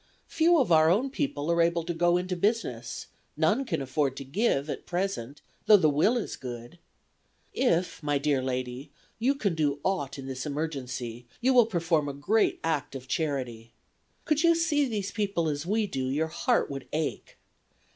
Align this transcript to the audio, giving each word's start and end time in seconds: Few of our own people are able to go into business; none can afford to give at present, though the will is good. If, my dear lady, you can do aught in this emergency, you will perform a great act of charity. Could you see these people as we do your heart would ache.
Few 0.25 0.57
of 0.57 0.71
our 0.71 0.89
own 0.89 1.11
people 1.11 1.51
are 1.51 1.61
able 1.61 1.83
to 1.83 1.93
go 1.93 2.17
into 2.17 2.35
business; 2.35 3.05
none 3.37 3.65
can 3.65 3.83
afford 3.83 4.17
to 4.17 4.23
give 4.23 4.67
at 4.67 4.87
present, 4.87 5.41
though 5.67 5.77
the 5.77 5.91
will 5.91 6.17
is 6.17 6.35
good. 6.37 6.79
If, 7.53 8.01
my 8.01 8.17
dear 8.17 8.41
lady, 8.41 8.89
you 9.19 9.35
can 9.35 9.53
do 9.53 9.79
aught 9.83 10.17
in 10.17 10.25
this 10.25 10.43
emergency, 10.47 11.27
you 11.39 11.53
will 11.53 11.67
perform 11.67 12.09
a 12.09 12.13
great 12.13 12.59
act 12.63 12.95
of 12.95 13.07
charity. 13.07 13.73
Could 14.25 14.41
you 14.41 14.55
see 14.55 14.87
these 14.87 15.11
people 15.11 15.47
as 15.47 15.67
we 15.67 15.85
do 15.85 16.09
your 16.09 16.29
heart 16.29 16.71
would 16.71 16.87
ache. 16.91 17.37